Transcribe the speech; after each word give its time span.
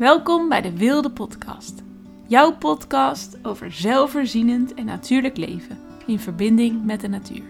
Welkom 0.00 0.48
bij 0.48 0.60
de 0.60 0.76
Wilde 0.76 1.10
Podcast. 1.10 1.82
Jouw 2.26 2.56
podcast 2.56 3.38
over 3.42 3.72
zelfvoorzienend 3.72 4.74
en 4.74 4.84
natuurlijk 4.84 5.36
leven 5.36 5.80
in 6.06 6.18
verbinding 6.18 6.84
met 6.84 7.00
de 7.00 7.08
natuur. 7.08 7.44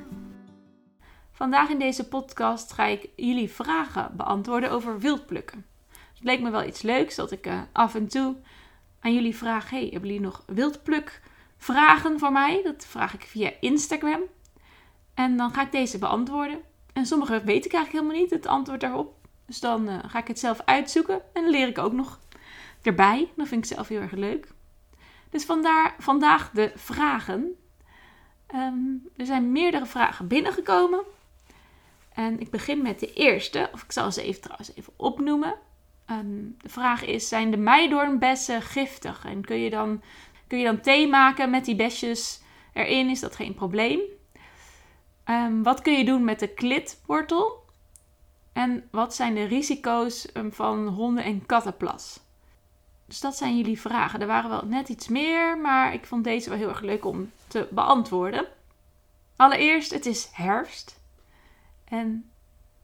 Vandaag 1.32 1.68
in 1.68 1.78
deze 1.78 2.08
podcast 2.08 2.72
ga 2.72 2.84
ik 2.84 3.08
jullie 3.16 3.50
vragen 3.50 4.16
beantwoorden 4.16 4.70
over 4.70 4.98
wildplukken. 4.98 5.66
Het 5.88 6.24
leek 6.24 6.40
me 6.40 6.50
wel 6.50 6.64
iets 6.64 6.82
leuks 6.82 7.14
dat 7.14 7.30
ik 7.30 7.46
uh, 7.46 7.60
af 7.72 7.94
en 7.94 8.08
toe 8.08 8.36
aan 9.00 9.14
jullie 9.14 9.36
vraag: 9.36 9.70
hey, 9.70 9.88
hebben 9.90 10.08
jullie 10.08 10.24
nog 10.24 10.42
wildpluk 10.46 11.22
vragen 11.56 12.18
voor 12.18 12.32
mij? 12.32 12.60
Dat 12.64 12.86
vraag 12.86 13.14
ik 13.14 13.22
via 13.22 13.50
Instagram. 13.60 14.20
En 15.14 15.36
dan 15.36 15.52
ga 15.52 15.62
ik 15.62 15.72
deze 15.72 15.98
beantwoorden. 15.98 16.58
En 16.92 17.06
sommige 17.06 17.42
weet 17.44 17.64
ik 17.64 17.72
eigenlijk 17.72 18.04
helemaal 18.04 18.22
niet 18.22 18.30
het 18.30 18.46
antwoord 18.46 18.80
daarop. 18.80 19.18
Dus 19.46 19.60
dan 19.60 19.88
uh, 19.88 19.98
ga 20.06 20.18
ik 20.18 20.28
het 20.28 20.38
zelf 20.38 20.62
uitzoeken 20.64 21.14
en 21.32 21.42
dan 21.42 21.50
leer 21.50 21.68
ik 21.68 21.78
ook 21.78 21.92
nog 21.92 22.18
erbij. 22.82 23.28
Dat 23.36 23.48
vind 23.48 23.64
ik 23.64 23.74
zelf 23.74 23.88
heel 23.88 24.00
erg 24.00 24.12
leuk. 24.12 24.48
Dus 25.30 25.44
vandaar, 25.44 25.94
vandaag 25.98 26.50
de 26.50 26.72
vragen. 26.74 27.56
Ehm, 28.46 28.94
er 29.16 29.26
zijn 29.26 29.52
meerdere 29.52 29.86
vragen 29.86 30.28
binnengekomen. 30.28 31.00
En 32.12 32.40
ik 32.40 32.50
begin 32.50 32.82
met 32.82 33.00
de 33.00 33.12
eerste, 33.12 33.70
of 33.72 33.82
ik 33.82 33.92
zal 33.92 34.12
ze 34.12 34.22
even 34.22 34.40
trouwens 34.40 34.74
even 34.74 34.92
opnoemen. 34.96 35.54
Ehm, 36.06 36.44
de 36.58 36.68
vraag 36.68 37.04
is: 37.04 37.28
zijn 37.28 37.50
de 37.50 37.56
meidoornbessen 37.56 38.62
giftig? 38.62 39.24
En 39.24 39.44
kun 39.44 39.58
je, 39.58 39.70
dan, 39.70 40.02
kun 40.46 40.58
je 40.58 40.64
dan 40.64 40.80
thee 40.80 41.08
maken 41.08 41.50
met 41.50 41.64
die 41.64 41.76
besjes 41.76 42.42
erin? 42.72 43.08
Is 43.08 43.20
dat 43.20 43.36
geen 43.36 43.54
probleem? 43.54 44.00
Um, 45.24 45.62
wat 45.62 45.82
kun 45.82 45.92
je 45.98 46.04
doen 46.04 46.24
met 46.24 46.38
de 46.38 46.48
klitwortel? 46.48 47.64
En 48.52 48.88
wat 48.90 49.14
zijn 49.14 49.34
de 49.34 49.44
risico's 49.44 50.28
van 50.50 50.88
honden- 50.88 51.24
en 51.24 51.46
kattenplas? 51.46 52.20
Dus 53.10 53.20
dat 53.20 53.36
zijn 53.36 53.56
jullie 53.56 53.80
vragen. 53.80 54.20
Er 54.20 54.26
waren 54.26 54.50
wel 54.50 54.64
net 54.64 54.88
iets 54.88 55.08
meer, 55.08 55.58
maar 55.58 55.94
ik 55.94 56.06
vond 56.06 56.24
deze 56.24 56.48
wel 56.48 56.58
heel 56.58 56.68
erg 56.68 56.80
leuk 56.80 57.04
om 57.04 57.30
te 57.46 57.68
beantwoorden. 57.70 58.46
Allereerst, 59.36 59.92
het 59.92 60.06
is 60.06 60.28
herfst. 60.32 61.00
En 61.84 62.30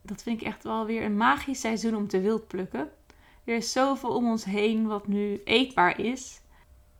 dat 0.02 0.22
vind 0.22 0.41
ik 0.41 0.46
echt 0.46 0.62
wel 0.62 0.86
weer 0.86 1.05
een 1.05 1.16
magisch 1.16 1.60
seizoen 1.60 1.94
om 1.94 2.08
te 2.08 2.20
wild 2.20 2.46
plukken. 2.46 2.91
Er 3.44 3.56
is 3.56 3.72
zoveel 3.72 4.10
om 4.14 4.30
ons 4.30 4.44
heen 4.44 4.86
wat 4.86 5.06
nu 5.06 5.41
eetbaar 5.44 6.00
is. 6.00 6.40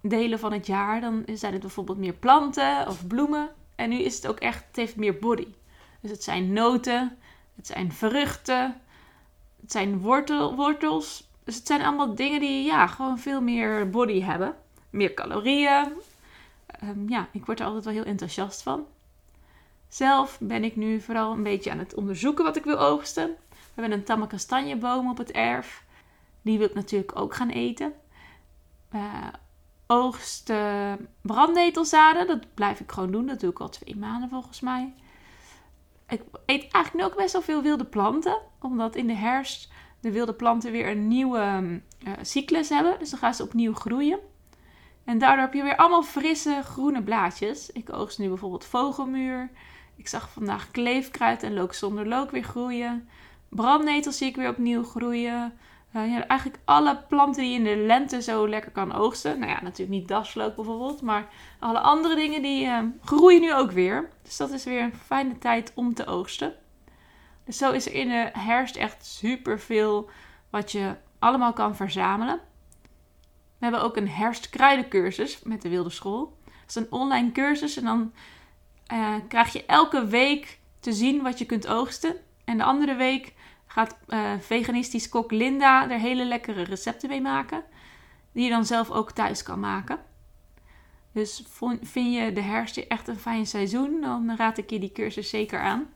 Delen 0.01 0.39
van 0.39 0.53
het 0.53 0.67
jaar, 0.67 1.01
dan 1.01 1.25
zijn 1.33 1.53
het 1.53 1.63
bijvoorbeeld 1.63 1.99
meer 1.99 2.15
planten 2.15 2.89
of 2.89 3.07
bloemen. 3.07 3.51
En 3.75 3.89
nu 3.89 3.99
is 3.99 4.17
het 4.17 4.27
ook 4.27 4.39
echt, 4.39 4.65
het 4.67 4.77
heeft 4.77 4.97
meer 4.97 5.19
body. 5.19 5.49
Dus 6.01 6.11
het 6.11 6.23
zijn 6.23 6.53
noten, 6.53 7.19
het 7.57 7.67
zijn 7.67 7.93
vruchten, 7.93 8.81
het 9.61 9.73
zijn 9.73 10.01
wortel, 10.01 10.57
wortels, 10.57 11.26
dus 11.47 11.57
het 11.57 11.67
zijn 11.67 11.83
allemaal 11.83 12.15
dingen 12.15 12.41
die 12.41 12.65
ja, 12.65 12.87
gewoon 12.87 13.19
veel 13.19 13.41
meer 13.41 13.91
body 13.91 14.23
hebben. 14.23 14.55
Meer 14.91 15.15
calorieën. 15.15 15.93
Ehm, 16.67 17.09
ja, 17.09 17.29
ik 17.33 17.47
word 17.47 17.61
er 17.61 17.67
altijd 17.67 17.85
wel 17.85 17.95
heel 17.95 18.05
enthousiast 18.05 18.63
van. 18.63 18.87
Zelf 19.89 20.39
ben 20.41 20.65
ik 20.65 20.77
nu 20.77 21.01
vooral 21.01 21.33
een 21.33 21.43
beetje 21.43 21.71
aan 21.71 21.79
het 21.79 21.95
onderzoeken 21.95 22.45
wat 22.45 22.57
ik 22.57 22.65
wil 22.65 22.79
oogsten. 22.79 23.27
We 23.49 23.81
hebben 23.81 23.99
een 23.99 24.05
tamme 24.05 24.27
kastanjeboom 24.27 25.11
op 25.11 25.19
het 25.19 25.31
erf. 25.31 25.85
Die 26.43 26.59
wil 26.59 26.67
ik 26.67 26.75
natuurlijk 26.75 27.19
ook 27.19 27.35
gaan 27.35 27.51
eten. 27.51 27.93
Uh, 28.95 29.27
oogsten 29.87 31.09
brandnetelzaden. 31.21 32.27
Dat 32.27 32.55
blijf 32.55 32.81
ik 32.81 32.93
gewoon 32.93 33.11
doen. 33.11 33.27
Dat 33.27 33.41
doe 33.41 33.51
ik 33.51 33.61
al 33.61 33.69
twee 33.69 33.97
maanden 33.97 34.29
volgens 34.29 34.61
mij. 34.61 34.95
Ik 36.09 36.23
eet 36.47 36.63
eigenlijk 36.73 36.95
nu 36.95 37.05
ook 37.05 37.17
best 37.17 37.33
wel 37.33 37.43
veel 37.43 37.63
wilde 37.63 37.85
planten. 37.85 38.39
Omdat 38.61 38.97
in 38.97 39.07
de 39.07 39.15
herfst 39.15 39.71
de 40.01 40.13
wilde 40.13 40.33
planten 40.35 40.73
weer 40.73 40.91
een 40.91 41.09
nieuwe 41.09 41.63
uh, 42.07 42.13
cyclus 42.23 42.69
hebben. 42.69 42.99
Dus 42.99 43.11
dan 43.11 43.19
gaan 43.19 43.35
ze 43.35 43.43
opnieuw 43.43 43.75
groeien. 43.75 44.19
En 45.05 45.19
daardoor 45.19 45.45
heb 45.45 45.55
je 45.55 45.63
weer 45.63 45.77
allemaal 45.77 46.03
frisse 46.03 46.61
groene 46.65 47.03
blaadjes. 47.03 47.71
Ik 47.71 47.93
oogst 47.93 48.19
nu 48.19 48.29
bijvoorbeeld 48.29 48.65
vogelmuur. 48.65 49.51
Ik 49.97 50.09
zag 50.09 50.31
vandaag 50.31 50.71
kleefkruid 50.71 51.43
en 51.43 51.55
look 51.55 51.75
zonder 51.75 52.09
look 52.09 52.31
weer 52.31 52.43
groeien. 52.43 53.09
Brandnetels 53.49 54.17
zie 54.17 54.29
ik 54.29 54.37
weer 54.37 54.49
opnieuw 54.49 54.85
groeien. 54.85 55.53
Uh, 55.97 56.13
ja, 56.13 56.27
eigenlijk 56.27 56.63
alle 56.65 57.05
planten 57.09 57.43
die 57.43 57.53
je 57.53 57.59
in 57.59 57.65
de 57.65 57.77
lente 57.77 58.23
zo 58.23 58.49
lekker 58.49 58.71
kan 58.71 58.95
oogsten. 58.95 59.39
Nou 59.39 59.51
ja, 59.51 59.63
natuurlijk 59.63 59.99
niet 59.99 60.09
daslook 60.09 60.55
bijvoorbeeld. 60.55 61.03
Maar 61.03 61.29
alle 61.59 61.81
andere 61.81 62.15
dingen 62.15 62.43
die 62.43 62.65
uh, 62.65 62.79
groeien 63.05 63.41
nu 63.41 63.55
ook 63.55 63.71
weer. 63.71 64.09
Dus 64.23 64.37
dat 64.37 64.51
is 64.51 64.65
weer 64.65 64.83
een 64.83 64.95
fijne 64.95 65.39
tijd 65.39 65.73
om 65.75 65.95
te 65.95 66.07
oogsten. 66.07 66.55
Dus 67.47 67.59
zo 67.59 67.73
is 67.73 67.87
er 67.87 67.93
in 67.93 68.09
de 68.09 68.31
herfst 68.33 68.77
echt 68.77 69.05
super 69.05 69.61
veel 69.61 70.11
wat 70.51 70.73
je 70.73 70.95
allemaal 71.19 71.53
kan 71.53 71.77
verzamelen. 71.77 72.41
We 73.59 73.65
hebben 73.65 73.83
ook 73.83 73.97
een 73.97 74.09
herfstkruidencursus 74.09 75.43
met 75.43 75.63
de 75.63 75.69
Wilde 75.69 75.91
School. 75.91 76.39
Dat 76.45 76.69
is 76.69 76.75
een 76.75 76.93
online 76.93 77.33
cursus 77.33 77.77
en 77.77 77.85
dan 77.85 78.13
uh, 78.93 79.15
krijg 79.29 79.53
je 79.53 79.65
elke 79.67 80.07
week 80.07 80.59
te 80.81 80.93
zien 80.93 81.23
wat 81.23 81.39
je 81.39 81.45
kunt 81.45 81.67
oogsten. 81.67 82.17
En 82.45 82.57
de 82.57 82.65
andere 82.65 82.95
week 82.95 83.35
gaat 83.67 83.97
uh, 84.09 84.33
veganistisch 84.41 85.09
kok 85.09 85.31
Linda 85.31 85.91
er 85.91 85.99
hele 85.99 86.25
lekkere 86.25 86.63
recepten 86.63 87.09
mee 87.09 87.21
maken. 87.21 87.65
Die 88.33 88.45
je 88.45 88.51
dan 88.51 88.65
zelf 88.65 88.91
ook 88.91 89.13
thuis 89.13 89.43
kan 89.43 89.61
maken. 89.61 89.99
Dus 91.13 91.45
vind 91.83 92.15
je 92.15 92.33
de 92.33 92.41
herfst 92.41 92.77
echt 92.77 93.09
een 93.09 93.19
fijn 93.19 93.47
seizoen, 93.47 94.01
dan 94.01 94.37
raad 94.37 94.59
ik 94.59 94.71
je 94.71 94.79
die 94.79 94.93
cursus 94.93 95.31
zeker 95.31 95.61
aan. 95.61 95.89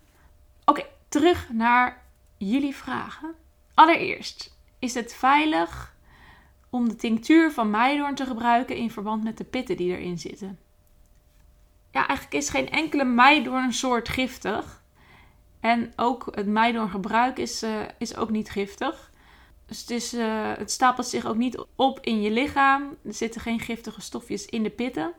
Oké, 0.65 0.87
terug 1.11 1.53
naar 1.53 2.03
jullie 2.37 2.77
vragen. 2.77 3.35
Allereerst, 3.75 4.57
is 4.79 4.95
het 4.95 5.15
veilig 5.15 5.97
om 6.71 6.89
de 6.89 6.97
tinctuur 6.97 7.53
van 7.53 7.71
meidoorn 7.71 8.15
te 8.15 8.27
gebruiken 8.27 8.77
in 8.77 8.91
verband 8.91 9.25
met 9.25 9.39
de 9.39 9.45
pitten 9.45 9.77
die 9.77 9.97
erin 9.97 10.19
zitten? 10.19 10.59
Ja, 11.91 12.07
eigenlijk 12.07 12.43
is 12.43 12.49
geen 12.49 12.71
enkele 12.71 13.05
meidoornsoort 13.05 14.09
giftig. 14.09 14.83
En 15.61 15.93
ook 15.97 16.29
het 16.35 16.47
meidoorngebruik 16.47 17.39
is, 17.39 17.63
uh, 17.63 17.81
is 17.99 18.17
ook 18.17 18.31
niet 18.31 18.51
giftig. 18.51 19.13
Dus 19.67 19.81
het, 19.81 19.91
is, 19.91 20.15
uh, 20.15 20.53
het 20.57 20.71
stapelt 20.71 21.07
zich 21.07 21.27
ook 21.27 21.37
niet 21.37 21.65
op 21.77 22.01
in 22.01 22.21
je 22.21 22.31
lichaam. 22.31 22.97
Er 23.05 23.15
zitten 23.15 23.41
geen 23.41 23.61
giftige 23.61 24.01
stofjes 24.01 24.47
in 24.47 24.63
de 24.63 24.71
pitten. 24.71 25.13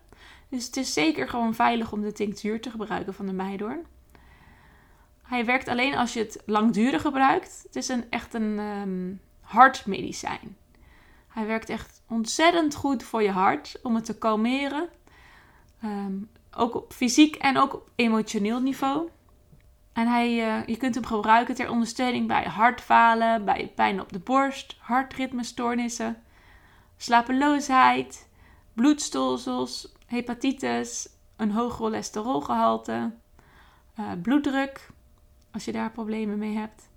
Dus 0.49 0.65
het 0.65 0.77
is 0.77 0.93
zeker 0.93 1.29
gewoon 1.29 1.55
veilig 1.55 1.91
om 1.91 2.01
de 2.01 2.11
tinctuur 2.11 2.61
te 2.61 2.69
gebruiken 2.69 3.13
van 3.13 3.25
de 3.25 3.33
meidoorn. 3.33 3.85
Hij 5.31 5.45
werkt 5.45 5.67
alleen 5.67 5.95
als 5.95 6.13
je 6.13 6.19
het 6.19 6.41
langdurig 6.45 7.01
gebruikt. 7.01 7.61
Het 7.63 7.75
is 7.75 7.87
een, 7.87 8.05
echt 8.09 8.33
een 8.33 8.59
um, 8.59 9.21
hartmedicijn. 9.41 10.57
Hij 11.27 11.45
werkt 11.45 11.69
echt 11.69 12.01
ontzettend 12.07 12.75
goed 12.75 13.03
voor 13.03 13.23
je 13.23 13.31
hart 13.31 13.79
om 13.83 13.95
het 13.95 14.05
te 14.05 14.17
kalmeren. 14.17 14.89
Um, 15.83 16.29
ook 16.55 16.75
op 16.75 16.93
fysiek 16.93 17.35
en 17.35 17.57
ook 17.57 17.73
op 17.73 17.89
emotioneel 17.95 18.59
niveau. 18.59 19.09
En 19.93 20.07
hij, 20.07 20.59
uh, 20.59 20.67
je 20.67 20.77
kunt 20.77 20.95
hem 20.95 21.05
gebruiken 21.05 21.55
ter 21.55 21.69
ondersteuning 21.69 22.27
bij 22.27 22.43
hartfalen, 22.43 23.45
bij 23.45 23.71
pijn 23.75 24.01
op 24.01 24.13
de 24.13 24.19
borst, 24.19 24.75
hartritmestoornissen, 24.79 26.23
slapeloosheid, 26.97 28.29
bloedstolsels, 28.73 29.91
hepatitis, 30.05 31.09
een 31.35 31.51
hoog 31.51 31.73
cholesterolgehalte, 31.73 33.11
uh, 33.99 34.11
bloeddruk, 34.21 34.89
als 35.51 35.65
je 35.65 35.71
daar 35.71 35.91
problemen 35.91 36.37
mee 36.37 36.55
hebt. 36.55 36.89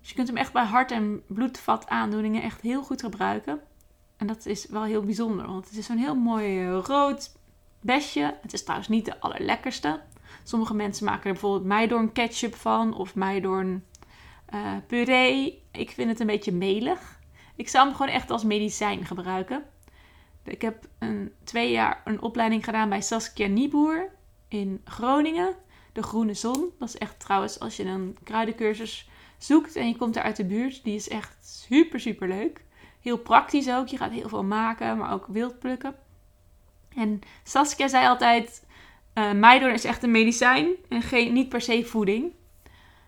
Dus 0.00 0.08
je 0.08 0.14
kunt 0.14 0.28
hem 0.28 0.36
echt 0.36 0.52
bij 0.52 0.64
hart- 0.64 0.90
en 0.90 1.22
bloedvataandoeningen 1.26 2.42
echt 2.42 2.60
heel 2.60 2.82
goed 2.82 3.00
gebruiken. 3.00 3.60
En 4.16 4.26
dat 4.26 4.46
is 4.46 4.66
wel 4.66 4.82
heel 4.82 5.02
bijzonder, 5.02 5.46
want 5.46 5.68
het 5.68 5.76
is 5.76 5.86
zo'n 5.86 5.96
heel 5.96 6.14
mooi 6.14 6.66
eh, 6.66 6.78
rood 6.78 7.36
besje. 7.80 8.38
Het 8.42 8.52
is 8.52 8.62
trouwens 8.62 8.88
niet 8.88 9.04
de 9.04 9.20
allerlekkerste. 9.20 10.00
Sommige 10.42 10.74
mensen 10.74 11.04
maken 11.04 11.24
er 11.24 11.32
bijvoorbeeld 11.32 11.64
meidoorn 11.64 12.12
ketchup 12.12 12.54
van 12.54 12.94
of 12.94 13.14
meidoorn 13.14 13.84
uh, 14.54 14.72
puree. 14.86 15.62
Ik 15.72 15.90
vind 15.90 16.10
het 16.10 16.20
een 16.20 16.26
beetje 16.26 16.52
melig. 16.52 17.20
Ik 17.56 17.68
zou 17.68 17.86
hem 17.86 17.96
gewoon 17.96 18.12
echt 18.12 18.30
als 18.30 18.44
medicijn 18.44 19.04
gebruiken. 19.04 19.64
Ik 20.44 20.62
heb 20.62 20.88
een, 20.98 21.32
twee 21.44 21.70
jaar 21.70 22.02
een 22.04 22.22
opleiding 22.22 22.64
gedaan 22.64 22.88
bij 22.88 23.00
Saskia 23.00 23.46
Nieboer 23.46 24.12
in 24.48 24.80
Groningen 24.84 25.54
de 25.92 26.02
Groene 26.02 26.34
Zon. 26.34 26.70
Dat 26.78 26.88
is 26.88 26.98
echt 26.98 27.20
trouwens, 27.20 27.60
als 27.60 27.76
je 27.76 27.84
een 27.84 28.16
kruidencursus 28.24 29.08
zoekt 29.38 29.76
en 29.76 29.88
je 29.88 29.96
komt 29.96 30.16
er 30.16 30.22
uit 30.22 30.36
de 30.36 30.44
buurt, 30.44 30.84
die 30.84 30.94
is 30.94 31.08
echt 31.08 31.36
super, 31.40 32.00
super 32.00 32.28
leuk. 32.28 32.64
Heel 33.00 33.18
praktisch 33.18 33.70
ook. 33.70 33.88
Je 33.88 33.96
gaat 33.96 34.10
heel 34.10 34.28
veel 34.28 34.44
maken, 34.44 34.98
maar 34.98 35.12
ook 35.12 35.26
wild 35.26 35.58
plukken. 35.58 35.94
En 36.94 37.20
Saskia 37.42 37.88
zei 37.88 38.06
altijd: 38.06 38.66
uh, 39.14 39.72
is 39.72 39.84
echt 39.84 40.02
een 40.02 40.10
medicijn 40.10 40.68
en 40.88 41.02
geen, 41.02 41.32
niet 41.32 41.48
per 41.48 41.60
se 41.60 41.84
voeding. 41.84 42.32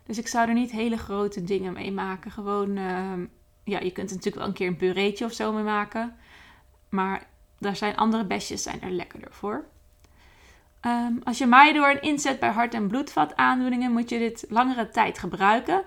Dus 0.06 0.18
ik 0.18 0.28
zou 0.28 0.48
er 0.48 0.54
niet 0.54 0.70
hele 0.70 0.96
grote 0.96 1.44
dingen 1.44 1.72
mee 1.72 1.92
maken. 1.92 2.30
Gewoon, 2.30 2.76
uh, 2.76 3.12
ja, 3.64 3.80
je 3.80 3.90
kunt 3.90 4.10
er 4.10 4.16
natuurlijk 4.16 4.36
wel 4.36 4.46
een 4.46 4.52
keer 4.52 4.66
een 4.66 4.76
pureetje 4.76 5.24
of 5.24 5.32
zo 5.32 5.52
mee 5.52 5.64
maken. 5.64 6.16
Maar 6.88 7.26
daar 7.58 7.76
zijn 7.76 7.96
andere 7.96 8.24
besjes 8.24 8.62
zijn 8.62 8.80
er 8.80 8.90
lekkerder 8.90 9.32
voor. 9.32 9.64
Um, 10.86 11.20
als 11.24 11.38
je 11.38 11.46
meidoorn 11.46 12.02
inzet 12.02 12.38
bij 12.38 12.50
hart- 12.50 12.74
en 12.74 12.88
bloedvataandoeningen, 12.88 13.92
moet 13.92 14.08
je 14.08 14.18
dit 14.18 14.44
langere 14.48 14.88
tijd 14.88 15.18
gebruiken. 15.18 15.84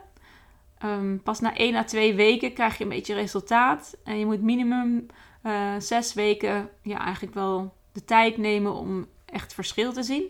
Ehm, 0.77 1.17
pas 1.17 1.39
na 1.39 1.51
1 1.59 1.75
à 1.75 1.83
2 1.83 2.15
weken 2.15 2.53
krijg 2.53 2.77
je 2.77 2.83
een 2.83 2.89
beetje 2.89 3.13
resultaat. 3.13 3.97
En 4.03 4.19
je 4.19 4.25
moet 4.25 4.41
minimum 4.41 5.05
uh, 5.43 5.73
6 5.79 6.13
weken 6.13 6.69
ja, 6.81 6.99
eigenlijk 6.99 7.33
wel 7.33 7.73
de 7.91 8.05
tijd 8.05 8.37
nemen 8.37 8.73
om 8.73 9.07
echt 9.25 9.53
verschil 9.53 9.93
te 9.93 10.03
zien. 10.03 10.23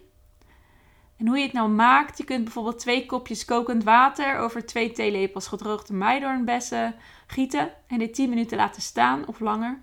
En 1.18 1.28
hoe 1.28 1.38
je 1.38 1.44
het 1.44 1.54
nou 1.54 1.70
maakt, 1.70 2.18
je 2.18 2.24
kunt 2.24 2.44
bijvoorbeeld 2.44 2.80
twee 2.80 3.06
kopjes 3.06 3.46
kokend 3.46 3.84
water 3.84 4.38
over 4.38 4.66
twee 4.66 4.92
theelepels 4.92 5.48
gedroogde 5.48 5.94
meidoornbessen 5.94 6.96
gieten 7.28 7.72
en 7.88 7.98
dit 7.98 8.14
10 8.14 8.30
minuten 8.30 8.58
laten 8.58 8.82
staan 8.82 9.28
of 9.28 9.40
langer. 9.40 9.82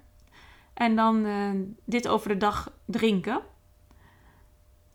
En 0.74 0.96
dan 0.96 1.26
uh, 1.26 1.50
dit 1.84 2.08
over 2.08 2.28
de 2.28 2.36
dag 2.36 2.72
drinken. 2.86 3.40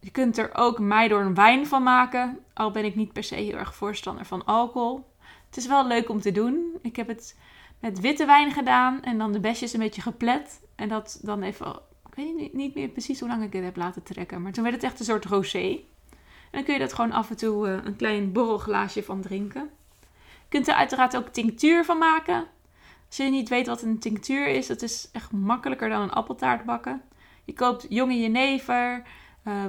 Je 0.08 0.14
kunt 0.14 0.38
er 0.38 0.50
ook 0.54 0.80
meidoorn 0.80 1.34
wijn 1.34 1.68
van 1.68 1.84
maken, 1.84 2.40
al 2.54 2.72
ben 2.72 2.86
ik 2.86 2.96
niet 2.96 3.14
per 3.14 3.24
se 3.24 3.36
heel 3.36 3.58
erg 3.58 3.76
voorstander 3.76 4.26
van 4.26 4.46
alcohol. 4.46 5.06
Het 5.46 5.58
is 5.58 5.68
wel 5.68 5.88
leuk 5.88 6.10
om 6.10 6.22
te 6.22 6.32
doen. 6.32 6.78
Ik 6.82 6.96
heb 6.96 7.08
het 7.08 7.38
met 7.80 8.00
witte 8.00 8.26
wijn 8.26 8.52
gedaan 8.52 9.02
en 9.04 9.18
dan 9.18 9.32
de 9.32 9.40
besjes 9.40 9.74
een 9.74 9.80
beetje 9.80 10.02
geplet. 10.02 10.62
En 10.76 10.90
dat 10.90 11.20
dan 11.22 11.42
even, 11.42 11.80
ik 12.10 12.16
weet 12.16 12.54
niet, 12.54 12.76
meer 12.76 12.88
precies 12.88 13.20
hoe 13.20 13.30
lang 13.30 13.44
ik 13.44 13.54
het 13.54 13.64
heb 13.64 13.76
laten 13.76 14.04
trekken, 14.04 14.42
maar 14.42 14.52
toen 14.52 14.64
werd 14.64 14.76
het 14.76 14.84
echt 14.84 15.00
een 15.00 15.06
soort 15.06 15.26
rosé. 15.26 15.80
En 16.10 16.52
dan 16.52 16.64
kun 16.64 16.74
je 16.74 16.80
dat 16.80 16.94
gewoon 16.94 17.12
af 17.12 17.30
en 17.30 17.38
toe 17.38 17.68
uh, 17.68 17.78
een 17.84 17.96
klein 17.96 18.32
borrelglaasje 18.32 19.04
van 19.04 19.22
drinken. 19.22 19.70
Je 20.20 20.50
kunt 20.50 20.68
er 20.68 20.74
uiteraard 20.74 21.18
ook 21.18 21.28
tinctuur 21.28 21.86
van 21.86 21.98
maken. 21.98 22.48
Als 23.08 23.18
je 23.18 23.24
niet 23.24 23.50
weet 23.50 23.68
wat 23.68 23.82
een 23.82 24.00
tinctuur 24.00 24.48
is, 24.48 24.68
dat 24.68 24.82
is 24.82 25.10
echt 25.12 25.32
makkelijker 25.32 25.90
dan 25.90 26.02
een 26.02 26.12
appeltaart 26.12 26.66
bakken. 26.66 27.02
Je 27.46 27.54
koopt 27.54 27.86
jonge 27.90 28.20
jenever, 28.20 29.04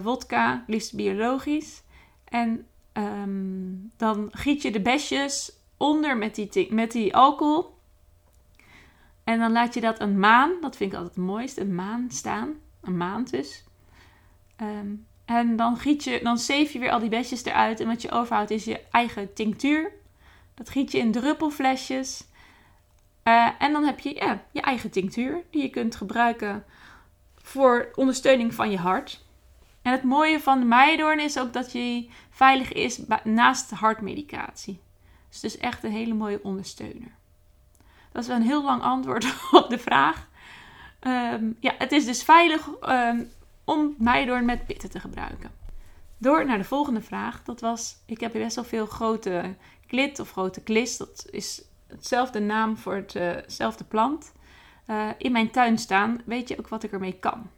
wodka, 0.03 0.65
liefst 0.67 0.97
biologisch. 0.97 1.83
En 2.25 2.67
um, 2.93 3.93
dan 3.97 4.29
giet 4.33 4.63
je 4.63 4.71
de 4.71 4.81
besjes 4.81 5.53
onder 5.77 6.17
met 6.17 6.35
die, 6.35 6.75
met 6.75 6.91
die 6.93 7.17
alcohol. 7.17 7.77
En 9.25 9.39
dan 9.39 9.53
laat 9.53 9.75
je 9.75 9.81
dat 9.81 10.01
een 10.01 10.19
maan, 10.19 10.53
dat 10.61 10.77
vind 10.77 10.93
ik 10.93 10.99
altijd 10.99 11.17
het 11.17 11.25
mooiste, 11.25 11.61
een 11.61 11.75
maan 11.75 12.11
staan. 12.11 12.55
Een 12.81 12.97
maand 12.97 13.31
dus. 13.31 13.65
Um, 14.61 15.07
en 15.25 15.57
dan 15.57 15.77
giet 15.77 16.05
je, 16.05 16.21
dan 16.23 16.39
zeef 16.39 16.73
je 16.73 16.79
weer 16.79 16.91
al 16.91 16.99
die 16.99 17.09
besjes 17.09 17.45
eruit. 17.45 17.81
En 17.81 17.87
wat 17.87 18.03
je 18.03 18.11
overhoudt 18.11 18.51
is 18.51 18.65
je 18.65 18.81
eigen 18.91 19.35
tinctuur. 19.35 19.93
Dat 20.55 20.71
giet 20.71 20.93
je 20.93 20.99
in 20.99 21.13
druppelflesjes. 21.13 22.25
Uh, 23.25 23.49
en 23.59 23.73
dan 23.73 23.85
heb 23.85 23.99
je 23.99 24.39
je 24.53 24.61
eigen 24.61 24.91
tinctuur 24.91 25.43
die 25.51 25.63
je 25.63 25.69
kunt 25.69 25.97
gebruiken 25.97 26.65
voor 27.37 27.91
ondersteuning 27.95 28.55
van 28.55 28.71
je 28.71 28.79
hart. 28.79 29.27
En 29.83 29.93
het 29.93 30.03
mooie 30.03 30.41
van 30.41 30.61
de 30.61 30.67
meidoorn 30.67 31.21
is 31.21 31.39
ook 31.39 31.53
dat 31.53 31.73
je 31.73 32.09
veilig 32.31 32.73
is 32.73 33.01
naast 33.25 33.69
de 33.71 33.77
hartmedicatie. 33.77 34.81
Dus 35.29 35.43
het 35.43 35.53
is 35.55 35.59
echt 35.59 35.85
een 35.85 35.93
hele 35.93 36.15
mooie 36.15 36.43
ondersteuner. 36.43 37.17
Dat 38.13 38.23
is 38.23 38.29
wel 38.29 38.37
een 38.37 38.43
heel 38.43 38.65
lang 38.65 38.83
antwoord 38.83 39.35
op 39.53 39.69
de 39.69 39.79
vraag. 39.79 40.29
Um, 41.01 41.57
ja, 41.61 41.75
het 41.79 41.93
is 41.93 42.05
dus 42.05 42.23
veilig 42.23 42.69
um, 42.89 43.31
om 43.65 43.95
meidoorn 43.99 44.45
met 44.45 44.67
pitten 44.67 44.91
te 44.91 45.01
gebruiken. 45.01 45.51
Door 46.19 46.47
naar 46.47 46.59
de 46.59 46.65
volgende 46.65 47.01
vraag. 47.01 47.43
Dat 47.43 47.61
was, 47.61 47.97
ik 48.07 48.21
heb 48.21 48.33
best 48.33 48.55
wel 48.55 48.65
veel 48.65 48.87
grote 48.87 49.57
klit 49.87 50.21
of 50.21 50.31
grote 50.31 50.63
klis. 50.63 50.97
Dat 50.97 51.27
is 51.31 51.63
hetzelfde 51.87 52.41
naam 52.41 52.77
voor 52.77 53.05
hetzelfde 53.13 53.85
plant. 53.85 54.33
Uh, 54.87 55.09
in 55.19 55.33
mijn 55.33 55.51
tuin 55.51 55.79
staan. 55.79 56.21
Weet 56.25 56.49
je 56.49 56.59
ook 56.59 56.69
wat 56.69 56.83
ik 56.83 56.93
ermee 56.93 57.19
kan? 57.19 57.51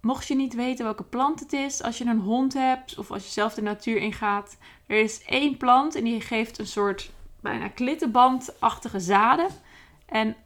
Mocht 0.00 0.26
je 0.26 0.34
niet 0.34 0.54
weten 0.54 0.84
welke 0.84 1.04
plant 1.04 1.40
het 1.40 1.52
is, 1.52 1.82
als 1.82 1.98
je 1.98 2.04
een 2.04 2.20
hond 2.20 2.52
hebt 2.52 2.98
of 2.98 3.10
als 3.10 3.24
je 3.24 3.30
zelf 3.30 3.54
de 3.54 3.62
natuur 3.62 3.96
ingaat, 3.96 4.56
er 4.86 5.00
is 5.00 5.24
één 5.24 5.56
plant 5.56 5.94
en 5.94 6.04
die 6.04 6.20
geeft 6.20 6.58
een 6.58 6.66
soort 6.66 7.10
bijna 7.40 7.68
klittenbandachtige 7.68 9.00
zaden. 9.00 9.48
En 10.06 10.36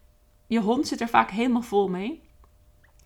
je 0.47 0.61
hond 0.61 0.89
zit 0.89 1.01
er 1.01 1.09
vaak 1.09 1.31
helemaal 1.31 1.63
vol 1.63 1.89
mee. 1.89 2.23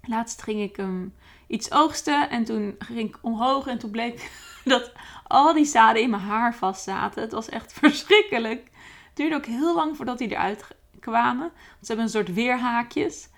Laatst 0.03 0.43
ging 0.43 0.61
ik 0.61 0.79
um, 0.79 1.15
iets 1.47 1.73
oogsten 1.73 2.31
en 2.31 2.45
toen 2.45 2.75
ging 2.79 3.09
ik 3.09 3.19
omhoog 3.21 3.67
en 3.67 3.79
toen 3.79 3.91
bleek 3.91 4.31
dat 4.65 4.93
al 5.27 5.53
die 5.53 5.65
zaden 5.65 6.03
in 6.03 6.11
mijn 6.11 6.23
haar 6.23 6.55
vast 6.55 6.83
zaten. 6.83 7.23
Het 7.23 7.33
was 7.33 7.49
echt 7.49 7.73
verschrikkelijk. 7.83 8.71
Het 9.07 9.17
duurde 9.17 9.37
ook 9.37 9.47
heel 9.47 9.75
lang 9.75 9.97
voordat 9.97 10.19
die 10.19 10.31
eruit 10.31 10.65
kwamen. 11.01 11.51
ze 11.55 11.87
hebben 11.87 12.05
een 12.05 12.11
soort 12.11 12.33
weerhaakjes. 12.33 13.29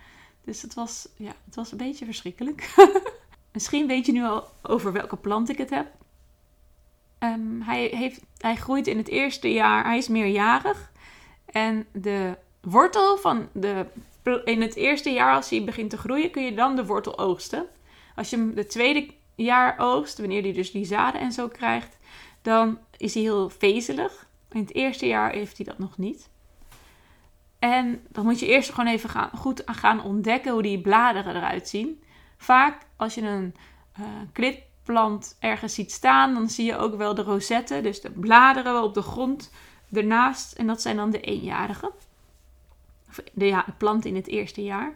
Dus 0.44 0.62
het 0.62 0.74
was, 0.74 1.08
ja, 1.16 1.32
het 1.44 1.54
was 1.54 1.72
een 1.72 1.78
beetje 1.78 2.04
verschrikkelijk. 2.04 2.74
Misschien 3.52 3.86
weet 3.86 4.06
je 4.06 4.12
nu 4.12 4.24
al 4.24 4.48
over 4.62 4.92
welke 4.92 5.16
plant 5.16 5.48
ik 5.48 5.58
het 5.58 5.70
heb. 5.70 5.86
Um, 7.18 7.62
hij, 7.62 7.84
heeft, 7.84 8.20
hij 8.36 8.56
groeit 8.56 8.86
in 8.86 8.96
het 8.96 9.08
eerste 9.08 9.52
jaar, 9.52 9.84
hij 9.84 9.98
is 9.98 10.08
meerjarig. 10.08 10.92
En 11.44 11.86
de 11.92 12.36
wortel 12.60 13.18
van 13.18 13.48
de 13.52 13.86
in 14.44 14.60
het 14.60 14.74
eerste 14.74 15.10
jaar, 15.10 15.34
als 15.34 15.50
hij 15.50 15.64
begint 15.64 15.90
te 15.90 15.98
groeien, 15.98 16.30
kun 16.30 16.44
je 16.44 16.54
dan 16.54 16.76
de 16.76 16.86
wortel 16.86 17.18
oogsten. 17.18 17.66
Als 18.16 18.30
je 18.30 18.36
hem 18.36 18.52
het 18.56 18.70
tweede 18.70 19.08
jaar 19.34 19.78
oogst, 19.78 20.18
wanneer 20.18 20.42
hij 20.42 20.52
dus 20.52 20.70
die 20.70 20.84
zaden 20.84 21.20
en 21.20 21.32
zo 21.32 21.48
krijgt, 21.48 21.98
dan 22.42 22.78
is 22.96 23.14
hij 23.14 23.22
heel 23.22 23.48
vezelig. 23.50 24.28
In 24.50 24.60
het 24.60 24.74
eerste 24.74 25.06
jaar 25.06 25.32
heeft 25.32 25.56
hij 25.56 25.66
dat 25.66 25.78
nog 25.78 25.98
niet. 25.98 26.28
En 27.60 28.06
dan 28.08 28.24
moet 28.24 28.40
je 28.40 28.46
eerst 28.46 28.70
gewoon 28.70 28.92
even 28.92 29.10
gaan, 29.10 29.30
goed 29.36 29.62
gaan 29.66 30.02
ontdekken 30.02 30.52
hoe 30.52 30.62
die 30.62 30.80
bladeren 30.80 31.36
eruit 31.36 31.68
zien. 31.68 32.02
Vaak 32.36 32.82
als 32.96 33.14
je 33.14 33.20
een 33.20 33.54
uh, 34.00 34.06
klitplant 34.32 35.36
ergens 35.40 35.74
ziet 35.74 35.92
staan, 35.92 36.34
dan 36.34 36.48
zie 36.48 36.64
je 36.64 36.76
ook 36.76 36.94
wel 36.96 37.14
de 37.14 37.22
rosetten, 37.22 37.82
dus 37.82 38.00
de 38.00 38.10
bladeren 38.10 38.82
op 38.82 38.94
de 38.94 39.02
grond 39.02 39.52
ernaast. 39.92 40.52
En 40.52 40.66
dat 40.66 40.82
zijn 40.82 40.96
dan 40.96 41.10
de 41.10 41.20
eenjarigen 41.20 41.90
de 43.32 43.46
ja, 43.46 43.64
plant 43.78 44.04
in 44.04 44.14
het 44.14 44.26
eerste 44.26 44.62
jaar. 44.62 44.94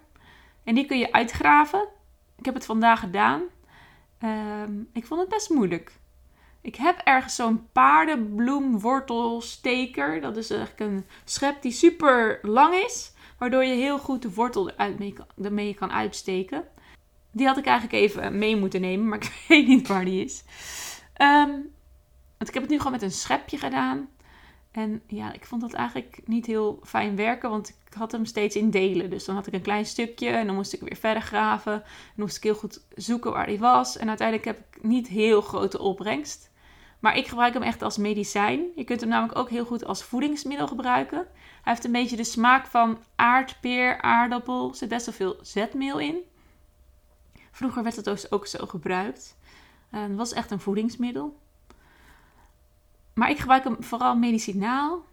En 0.65 0.75
die 0.75 0.87
kun 0.87 0.99
je 0.99 1.13
uitgraven. 1.13 1.89
Ik 2.37 2.45
heb 2.45 2.55
het 2.55 2.65
vandaag 2.65 3.01
gedaan. 3.01 3.43
Ehm, 4.19 4.73
ik 4.93 5.07
vond 5.07 5.21
het 5.21 5.29
best 5.29 5.51
moeilijk. 5.51 5.93
Ik 6.65 6.77
heb 6.77 7.01
ergens 7.05 7.35
zo'n 7.35 7.67
paardenbloemwortelsteker. 7.73 10.21
Dat 10.21 10.37
is 10.37 10.51
eigenlijk 10.51 10.81
een 10.81 11.05
schep 11.25 11.63
die 11.63 11.73
super 11.73 12.39
lang 12.43 12.75
is. 12.75 13.13
Waardoor 13.39 13.65
je 13.65 13.75
heel 13.75 13.99
goed 13.99 14.23
de 14.23 14.33
wortel 14.33 14.71
ermee 15.37 15.75
kan 15.75 15.93
uitsteken. 15.93 16.65
Die 17.33 17.47
had 17.47 17.57
ik 17.57 17.67
eigenlijk 17.67 18.03
even 18.03 18.39
mee 18.39 18.57
moeten 18.57 18.81
nemen. 18.81 19.09
Maar 19.09 19.19
ik 19.25 19.45
weet 19.49 19.67
niet 19.67 19.89
waar 19.89 20.05
die 20.05 20.25
is. 20.25 20.45
Um, 21.23 21.51
want 22.37 22.49
ik 22.49 22.55
heb 22.55 22.63
het 22.63 22.71
nu 22.71 22.77
gewoon 22.77 22.93
met 22.93 23.03
een 23.03 23.11
schepje 23.11 23.59
gedaan. 23.59 24.09
En 24.71 25.03
ja, 25.07 25.33
ik 25.33 25.45
vond 25.45 25.61
dat 25.61 25.73
eigenlijk 25.73 26.21
niet 26.25 26.47
heel 26.47 26.81
fijn 26.83 27.17
werken, 27.17 27.51
want 27.51 27.69
ik 27.69 27.95
had 27.95 28.13
hem 28.13 28.25
steeds 28.25 28.57
in 28.57 28.71
delen. 28.71 29.11
Dus 29.11 29.25
dan 29.25 29.35
had 29.35 29.47
ik 29.47 29.53
een 29.53 29.63
klein 29.63 29.87
stukje 29.87 30.29
en 30.29 30.47
dan 30.47 30.55
moest 30.55 30.73
ik 30.73 30.81
weer 30.81 30.97
verder 30.97 31.23
graven. 31.23 31.73
Dan 31.73 32.25
moest 32.25 32.37
ik 32.37 32.43
heel 32.43 32.55
goed 32.55 32.85
zoeken 32.95 33.33
waar 33.33 33.47
hij 33.47 33.59
was. 33.59 33.97
En 33.97 34.09
uiteindelijk 34.09 34.47
heb 34.47 34.59
ik 34.59 34.83
niet 34.83 35.09
heel 35.09 35.41
grote 35.41 35.79
opbrengst. 35.79 36.53
Maar 37.05 37.17
ik 37.17 37.29
gebruik 37.29 37.55
hem 37.55 37.63
echt 37.63 37.83
als 37.83 37.97
medicijn. 37.97 38.67
Je 38.75 38.85
kunt 38.85 39.01
hem 39.01 39.09
namelijk 39.09 39.39
ook 39.39 39.51
heel 39.51 39.65
goed 39.65 39.85
als 39.85 40.05
voedingsmiddel 40.05 40.67
gebruiken. 40.67 41.19
Hij 41.63 41.73
heeft 41.73 41.85
een 41.85 41.93
beetje 41.93 42.17
de 42.17 42.25
smaak 42.25 42.67
van 42.67 42.99
aardpeer, 43.15 44.01
aardappel. 44.01 44.69
Er 44.69 44.75
zit 44.75 44.89
best 44.89 45.07
wel 45.07 45.15
veel 45.15 45.37
zetmeel 45.43 45.99
in. 45.99 46.17
Vroeger 47.51 47.83
werd 47.83 47.97
het 47.97 48.05
dus 48.05 48.31
ook 48.31 48.47
zo 48.47 48.67
gebruikt. 48.67 49.37
het 49.91 50.17
was 50.17 50.33
echt 50.33 50.51
een 50.51 50.61
voedingsmiddel. 50.61 51.39
Maar 53.15 53.31
ik 53.31 53.39
gebruik 53.39 53.65
hem 53.65 53.77
vooral 53.83 54.17
medicinaal. 54.17 55.05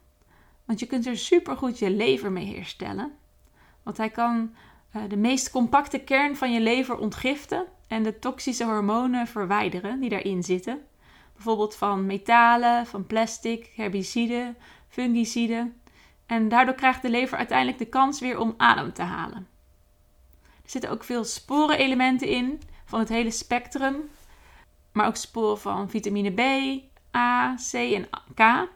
Want 0.66 0.80
je 0.80 0.86
kunt 0.86 1.06
er 1.06 1.18
super 1.18 1.58
goed 1.58 1.80
je 1.80 1.90
lever 1.90 2.32
mee 2.32 2.56
herstellen. 2.56 3.12
Want 3.84 3.98
hij 3.98 4.10
kan 4.10 4.56
uh, 4.96 5.02
de 5.08 5.18
meest 5.18 5.50
compacte 5.50 6.00
kern 6.00 6.36
van 6.36 6.54
je 6.54 6.62
lever 6.62 6.98
ontgiften 6.98 7.66
en 7.88 8.04
de 8.04 8.20
toxische 8.20 8.66
hormonen 8.66 9.28
verwijderen 9.28 10.00
die 10.00 10.10
daarin 10.10 10.44
zitten. 10.44 10.90
Bijvoorbeeld 11.44 11.76
van 11.76 12.06
metalen, 12.06 12.86
van 12.86 13.08
plastic, 13.08 13.72
herbiciden, 13.76 14.58
fungiciden. 14.88 15.82
En 16.26 16.50
daardoor 16.50 16.76
krijgt 16.76 17.02
de 17.02 17.10
lever 17.10 17.38
uiteindelijk 17.38 17.78
de 17.78 17.86
kans 17.86 18.20
weer 18.20 18.40
om 18.40 18.54
adem 18.58 18.94
te 18.94 19.02
halen. 19.02 19.48
Er 20.42 20.70
zitten 20.70 20.90
ook 20.90 21.04
veel 21.04 21.24
sporenelementen 21.24 22.28
in 22.28 22.62
van 22.86 23.00
het 23.00 23.10
hele 23.10 23.32
spectrum. 23.32 23.96
Maar 24.92 25.08
ook 25.08 25.16
sporen 25.16 25.60
van 25.60 25.90
vitamine 25.90 26.32
B, 26.32 26.42
A, 27.16 27.56
C 27.72 27.74
en 27.74 28.10
K. 28.34 28.70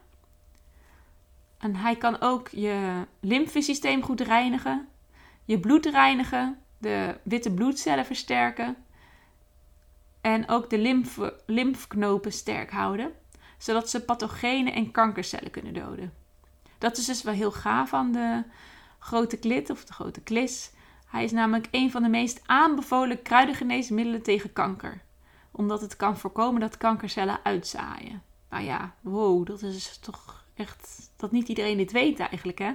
En 1.58 1.76
hij 1.76 1.96
kan 1.96 2.22
ook 2.22 2.50
je 2.50 3.06
lymfesysteem 3.20 4.02
goed 4.02 4.22
reinigen, 4.22 4.88
je 5.44 5.60
bloed 5.60 5.86
reinigen, 5.86 6.60
de 6.78 7.18
witte 7.24 7.54
bloedcellen 7.54 8.06
versterken 8.06 8.85
en 10.26 10.50
ook 10.50 10.70
de 10.70 10.78
lymf, 10.78 11.20
lymfknopen 11.46 12.32
sterk 12.32 12.72
houden, 12.72 13.12
zodat 13.58 13.90
ze 13.90 14.06
pathogenen 14.06 14.74
en 14.74 14.92
kankercellen 14.92 15.52
kunnen 15.52 15.74
doden. 15.74 16.14
Dat 16.78 16.98
is 16.98 17.06
dus 17.06 17.24
wel 17.24 17.34
heel 17.34 17.52
gaaf 17.52 17.94
aan 17.94 18.12
de 18.12 18.44
grote 19.00 19.38
klit 19.38 19.70
of 19.70 19.86
de 19.86 19.94
grote 19.94 20.22
klis. 20.22 20.72
Hij 21.06 21.24
is 21.24 21.32
namelijk 21.32 21.68
een 21.72 21.92
van 21.92 22.04
de 22.04 22.10
meest 22.10 22.42
aanbevolen 22.46 23.22
kruidengeneesmiddelen 23.22 24.22
tegen 24.22 24.54
kanker 24.54 25.04
omdat 25.52 25.82
het 25.82 25.96
kan 25.96 26.18
voorkomen 26.18 26.62
dat 26.62 26.78
kankercellen 26.78 27.40
uitzaaien. 27.44 28.24
Nou 28.50 28.64
ja, 28.64 28.96
wow, 29.02 29.46
dat 29.46 29.62
is 29.62 29.98
toch 29.98 30.46
echt 30.54 31.12
dat 31.16 31.32
niet 31.32 31.48
iedereen 31.48 31.78
dit 31.78 31.92
weet 31.92 32.20
eigenlijk, 32.20 32.60
hè? 32.60 32.74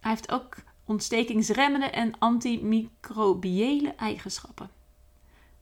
Hij 0.00 0.10
heeft 0.10 0.32
ook 0.32 0.56
ontstekingsremmende 0.84 1.86
en 1.86 2.18
antimicrobiële 2.18 3.94
eigenschappen. 3.94 4.70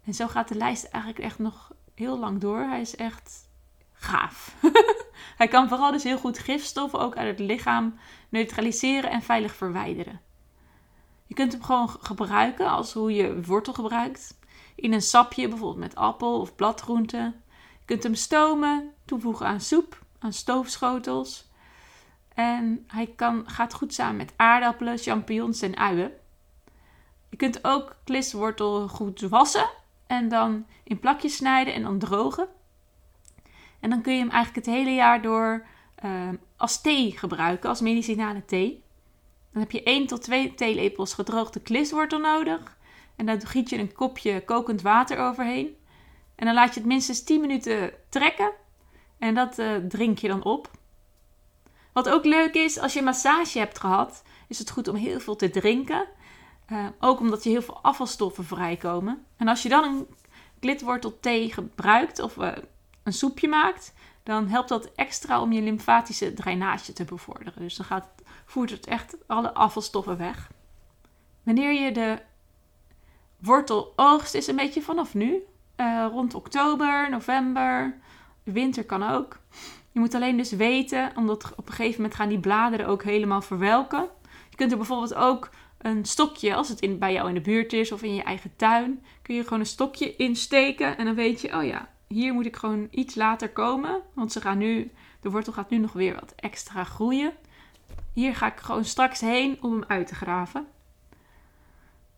En 0.04 0.14
zo 0.14 0.26
gaat 0.26 0.48
de 0.48 0.54
lijst 0.54 0.84
eigenlijk 0.84 1.24
echt 1.24 1.38
nog 1.38 1.72
heel 1.94 2.18
lang 2.18 2.40
door. 2.40 2.58
Hij 2.58 2.80
is 2.80 2.96
echt 2.96 3.48
gaaf. 3.92 4.56
hij 5.40 5.48
kan 5.48 5.68
vooral 5.68 5.92
dus 5.92 6.02
heel 6.02 6.18
goed 6.18 6.38
gifstoffen 6.38 7.00
ook 7.00 7.16
uit 7.16 7.38
het 7.38 7.48
lichaam 7.48 7.94
neutraliseren 8.28 9.10
en 9.10 9.22
veilig 9.22 9.54
verwijderen. 9.54 10.20
Je 11.26 11.34
kunt 11.34 11.52
hem 11.52 11.62
gewoon 11.62 11.88
gebruiken 11.88 12.68
als 12.68 12.92
hoe 12.92 13.12
je 13.12 13.42
wortel 13.42 13.72
gebruikt. 13.72 14.38
In 14.74 14.92
een 14.92 15.02
sapje, 15.02 15.48
bijvoorbeeld 15.48 15.80
met 15.80 15.94
appel 15.94 16.40
of 16.40 16.54
bladgroenten. 16.54 17.42
Je 17.78 17.84
kunt 17.84 18.02
hem 18.02 18.14
stomen, 18.14 18.92
toevoegen 19.04 19.46
aan 19.46 19.60
soep, 19.60 20.04
aan 20.18 20.32
stoofschotels. 20.32 21.50
En 22.34 22.84
hij 22.86 23.06
kan, 23.06 23.42
gaat 23.46 23.74
goed 23.74 23.94
samen 23.94 24.16
met 24.16 24.32
aardappelen, 24.36 24.98
champignons 24.98 25.62
en 25.62 25.76
uien. 25.76 26.12
Je 27.28 27.36
kunt 27.36 27.64
ook 27.64 27.96
kliswortel 28.04 28.88
goed 28.88 29.20
wassen 29.20 29.70
en 30.12 30.28
dan 30.28 30.66
in 30.84 30.98
plakjes 30.98 31.36
snijden 31.36 31.74
en 31.74 31.82
dan 31.82 31.98
drogen. 31.98 32.48
En 33.80 33.90
dan 33.90 34.02
kun 34.02 34.12
je 34.12 34.18
hem 34.18 34.30
eigenlijk 34.30 34.66
het 34.66 34.74
hele 34.74 34.94
jaar 34.94 35.22
door 35.22 35.66
uh, 36.04 36.28
als 36.56 36.80
thee 36.80 37.18
gebruiken, 37.18 37.68
als 37.68 37.80
medicinale 37.80 38.44
thee. 38.44 38.82
Dan 39.52 39.62
heb 39.62 39.70
je 39.70 39.82
1 39.82 40.06
tot 40.06 40.22
2 40.22 40.54
theelepels 40.54 41.14
gedroogde 41.14 41.60
kliswortel 41.60 42.18
nodig. 42.18 42.78
En 43.16 43.26
daar 43.26 43.46
giet 43.46 43.70
je 43.70 43.78
een 43.78 43.92
kopje 43.92 44.44
kokend 44.44 44.82
water 44.82 45.18
overheen. 45.18 45.76
En 46.34 46.46
dan 46.46 46.54
laat 46.54 46.74
je 46.74 46.80
het 46.80 46.88
minstens 46.88 47.24
10 47.24 47.40
minuten 47.40 47.92
trekken. 48.08 48.52
En 49.18 49.34
dat 49.34 49.58
uh, 49.58 49.76
drink 49.76 50.18
je 50.18 50.28
dan 50.28 50.44
op. 50.44 50.70
Wat 51.92 52.08
ook 52.08 52.24
leuk 52.24 52.54
is, 52.54 52.78
als 52.78 52.92
je 52.92 53.02
massage 53.02 53.58
hebt 53.58 53.78
gehad, 53.78 54.22
is 54.48 54.58
het 54.58 54.70
goed 54.70 54.88
om 54.88 54.96
heel 54.96 55.20
veel 55.20 55.36
te 55.36 55.50
drinken. 55.50 56.06
Uh, 56.68 56.86
ook 57.00 57.20
omdat 57.20 57.44
je 57.44 57.50
heel 57.50 57.62
veel 57.62 57.82
afvalstoffen 57.82 58.44
vrijkomen. 58.44 59.24
En 59.36 59.48
als 59.48 59.62
je 59.62 59.68
dan 59.68 59.84
een 59.84 60.06
klitwortel 60.60 61.20
thee 61.20 61.52
gebruikt 61.52 62.20
of 62.20 62.36
uh, 62.36 62.52
een 63.02 63.12
soepje 63.12 63.48
maakt, 63.48 63.94
dan 64.22 64.48
helpt 64.48 64.68
dat 64.68 64.92
extra 64.94 65.40
om 65.40 65.52
je 65.52 65.62
lymfatische 65.62 66.32
drainage 66.32 66.92
te 66.92 67.04
bevorderen. 67.04 67.62
Dus 67.62 67.76
dan 67.76 67.86
gaat, 67.86 68.08
voert 68.44 68.70
het 68.70 68.86
echt 68.86 69.16
alle 69.26 69.54
afvalstoffen 69.54 70.16
weg. 70.18 70.50
Wanneer 71.42 71.72
je 71.72 71.92
de 71.92 72.18
wortel 73.38 73.92
oogst, 73.96 74.34
is 74.34 74.46
een 74.46 74.56
beetje 74.56 74.82
vanaf 74.82 75.14
nu. 75.14 75.42
Uh, 75.76 76.06
rond 76.10 76.34
oktober, 76.34 77.10
november. 77.10 78.00
Winter 78.42 78.84
kan 78.84 79.02
ook. 79.02 79.38
Je 79.90 80.00
moet 80.00 80.14
alleen 80.14 80.36
dus 80.36 80.52
weten, 80.52 81.12
omdat 81.16 81.52
op 81.56 81.68
een 81.68 81.74
gegeven 81.74 81.96
moment 81.96 82.14
gaan 82.14 82.28
die 82.28 82.40
bladeren 82.40 82.86
ook 82.86 83.02
helemaal 83.02 83.42
verwelken. 83.42 84.08
Je 84.50 84.56
kunt 84.56 84.70
er 84.70 84.76
bijvoorbeeld 84.76 85.14
ook 85.14 85.50
een 85.82 86.04
stokje, 86.04 86.54
als 86.54 86.68
het 86.68 86.80
in, 86.80 86.98
bij 86.98 87.12
jou 87.12 87.28
in 87.28 87.34
de 87.34 87.40
buurt 87.40 87.72
is 87.72 87.92
of 87.92 88.02
in 88.02 88.14
je 88.14 88.22
eigen 88.22 88.56
tuin, 88.56 89.04
kun 89.22 89.34
je 89.34 89.42
gewoon 89.42 89.60
een 89.60 89.66
stokje 89.66 90.16
insteken 90.16 90.96
en 90.96 91.04
dan 91.04 91.14
weet 91.14 91.40
je, 91.40 91.56
oh 91.56 91.64
ja, 91.64 91.88
hier 92.06 92.32
moet 92.32 92.46
ik 92.46 92.56
gewoon 92.56 92.88
iets 92.90 93.14
later 93.14 93.50
komen, 93.50 94.00
want 94.14 94.32
ze 94.32 94.40
gaan 94.40 94.58
nu, 94.58 94.90
de 95.20 95.30
wortel 95.30 95.52
gaat 95.52 95.70
nu 95.70 95.78
nog 95.78 95.92
weer 95.92 96.14
wat 96.14 96.32
extra 96.36 96.84
groeien. 96.84 97.32
Hier 98.12 98.36
ga 98.36 98.46
ik 98.46 98.60
gewoon 98.60 98.84
straks 98.84 99.20
heen 99.20 99.58
om 99.60 99.72
hem 99.72 99.84
uit 99.86 100.06
te 100.06 100.14
graven. 100.14 100.66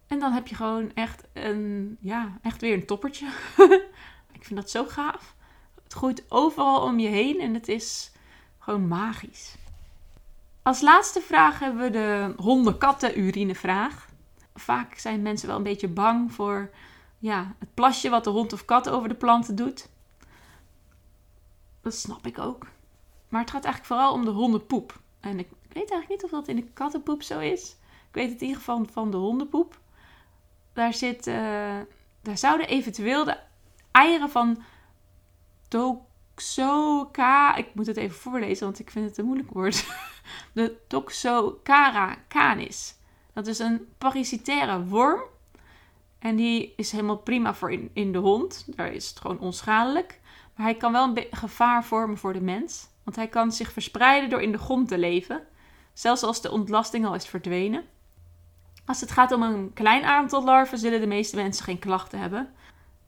En 0.06 0.18
dan 0.18 0.32
heb 0.32 0.46
je 0.46 0.54
gewoon 0.54 0.94
echt 0.94 1.24
een, 1.32 1.96
ja, 2.00 2.38
echt 2.42 2.60
weer 2.60 2.74
een 2.74 2.86
toppertje. 2.86 3.26
ik 4.32 4.44
vind 4.44 4.60
dat 4.60 4.70
zo 4.70 4.84
gaaf. 4.84 5.34
Het 5.82 5.92
groeit 5.92 6.24
overal 6.28 6.80
om 6.82 6.98
je 6.98 7.08
heen 7.08 7.40
en 7.40 7.54
het 7.54 7.68
is 7.68 8.12
gewoon 8.58 8.88
magisch. 8.88 9.56
Als 10.64 10.80
laatste 10.80 11.20
vraag 11.20 11.58
hebben 11.58 11.82
we 11.82 11.90
de 11.90 12.34
honden-katten-urinevraag. 12.36 14.08
Vaak 14.54 14.98
zijn 14.98 15.22
mensen 15.22 15.48
wel 15.48 15.56
een 15.56 15.62
beetje 15.62 15.88
bang 15.88 16.32
voor 16.32 16.70
ja, 17.18 17.54
het 17.58 17.74
plasje 17.74 18.08
wat 18.08 18.24
de 18.24 18.30
hond 18.30 18.52
of 18.52 18.64
kat 18.64 18.88
over 18.88 19.08
de 19.08 19.14
planten 19.14 19.56
doet. 19.56 19.88
Dat 21.80 21.94
snap 21.94 22.26
ik 22.26 22.38
ook. 22.38 22.66
Maar 23.28 23.40
het 23.40 23.50
gaat 23.50 23.64
eigenlijk 23.64 23.94
vooral 23.94 24.12
om 24.12 24.24
de 24.24 24.30
hondenpoep. 24.30 25.00
En 25.20 25.38
ik 25.38 25.48
weet 25.62 25.90
eigenlijk 25.90 26.08
niet 26.08 26.24
of 26.24 26.30
dat 26.30 26.48
in 26.48 26.56
de 26.56 26.72
kattenpoep 26.72 27.22
zo 27.22 27.38
is. 27.38 27.76
Ik 28.08 28.14
weet 28.14 28.30
het 28.30 28.40
in 28.40 28.46
ieder 28.46 28.58
geval 28.58 28.84
van 28.92 29.10
de 29.10 29.16
hondenpoep. 29.16 29.78
Daar, 30.72 30.94
zit, 30.94 31.26
uh, 31.26 31.34
daar 32.22 32.38
zouden 32.38 32.68
eventueel 32.68 33.24
de 33.24 33.38
eieren 33.90 34.30
van 34.30 34.62
Toxoca. 36.34 37.54
Ik 37.54 37.74
moet 37.74 37.86
het 37.86 37.96
even 37.96 38.16
voorlezen, 38.16 38.66
want 38.66 38.78
ik 38.78 38.90
vind 38.90 39.08
het 39.08 39.18
een 39.18 39.24
moeilijk 39.24 39.50
woord. 39.52 39.86
De 40.52 40.76
Toxocara 40.88 42.16
canis. 42.28 42.94
Dat 43.32 43.46
is 43.46 43.58
een 43.58 43.88
parasitaire 43.98 44.84
worm. 44.84 45.22
En 46.18 46.36
die 46.36 46.72
is 46.76 46.92
helemaal 46.92 47.16
prima 47.16 47.54
voor 47.54 47.72
in, 47.72 47.90
in 47.92 48.12
de 48.12 48.18
hond. 48.18 48.64
Daar 48.76 48.92
is 48.92 49.08
het 49.08 49.20
gewoon 49.20 49.38
onschadelijk. 49.38 50.20
Maar 50.56 50.66
hij 50.66 50.76
kan 50.76 50.92
wel 50.92 51.04
een 51.04 51.26
gevaar 51.30 51.84
vormen 51.84 52.18
voor 52.18 52.32
de 52.32 52.40
mens. 52.40 52.88
Want 53.02 53.16
hij 53.16 53.28
kan 53.28 53.52
zich 53.52 53.72
verspreiden 53.72 54.30
door 54.30 54.42
in 54.42 54.52
de 54.52 54.58
grond 54.58 54.88
te 54.88 54.98
leven. 54.98 55.46
Zelfs 55.92 56.22
als 56.22 56.40
de 56.40 56.50
ontlasting 56.50 57.06
al 57.06 57.14
is 57.14 57.26
verdwenen. 57.26 57.84
Als 58.86 59.00
het 59.00 59.10
gaat 59.10 59.32
om 59.32 59.42
een 59.42 59.72
klein 59.72 60.04
aantal 60.04 60.44
larven, 60.44 60.78
zullen 60.78 61.00
de 61.00 61.06
meeste 61.06 61.36
mensen 61.36 61.64
geen 61.64 61.78
klachten 61.78 62.18
hebben. 62.18 62.54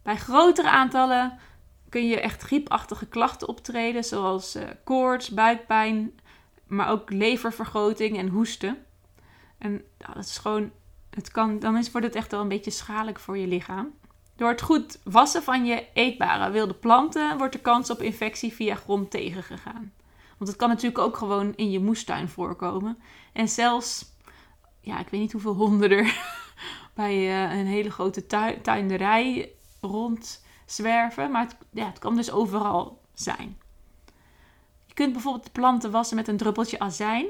Bij 0.02 0.16
grotere 0.16 0.70
aantallen 0.70 1.38
kun 1.88 2.08
je 2.08 2.20
echt 2.20 2.42
griepachtige 2.42 3.06
klachten 3.06 3.48
optreden, 3.48 4.04
zoals 4.04 4.56
uh, 4.56 4.62
koorts, 4.84 5.30
buikpijn, 5.30 6.20
maar 6.66 6.88
ook 6.88 7.10
leververgroting 7.10 8.18
en 8.18 8.28
hoesten. 8.28 8.78
En 9.58 9.82
dat 9.96 10.24
is 10.24 10.38
gewoon, 10.38 10.70
het 11.10 11.30
kan, 11.30 11.58
dan 11.58 11.76
is, 11.76 11.90
wordt 11.90 12.06
het 12.06 12.16
echt 12.16 12.30
wel 12.30 12.40
een 12.40 12.48
beetje 12.48 12.70
schadelijk 12.70 13.18
voor 13.18 13.38
je 13.38 13.46
lichaam. 13.46 13.94
Door 14.36 14.48
het 14.48 14.62
goed 14.62 14.98
wassen 15.04 15.42
van 15.42 15.64
je 15.64 15.86
eetbare 15.92 16.50
wilde 16.50 16.74
planten 16.74 17.38
wordt 17.38 17.52
de 17.52 17.60
kans 17.60 17.90
op 17.90 18.02
infectie 18.02 18.52
via 18.52 18.74
grond 18.74 19.10
tegengegaan. 19.10 19.92
Want 20.38 20.50
het 20.50 20.58
kan 20.58 20.68
natuurlijk 20.68 20.98
ook 20.98 21.16
gewoon 21.16 21.52
in 21.54 21.70
je 21.70 21.80
moestuin 21.80 22.28
voorkomen. 22.28 22.98
En 23.32 23.48
zelfs, 23.48 24.04
ja, 24.80 24.98
ik 24.98 25.08
weet 25.08 25.20
niet 25.20 25.32
hoeveel 25.32 25.54
honden 25.54 25.90
er 25.90 26.18
bij 26.94 27.14
uh, 27.14 27.58
een 27.58 27.66
hele 27.66 27.90
grote 27.90 28.26
tuinderij 28.62 29.50
rondzwerven. 30.66 31.30
Maar 31.30 31.42
het, 31.42 31.56
ja, 31.70 31.86
het 31.86 31.98
kan 31.98 32.16
dus 32.16 32.30
overal 32.30 33.00
zijn. 33.14 33.58
Je 34.86 34.94
kunt 34.94 35.12
bijvoorbeeld 35.12 35.44
de 35.44 35.50
planten 35.50 35.90
wassen 35.90 36.16
met 36.16 36.28
een 36.28 36.36
druppeltje 36.36 36.78
azijn. 36.78 37.26